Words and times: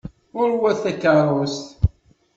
Ɣur-wet 0.37 0.77
takeṛṛust! 0.83 1.67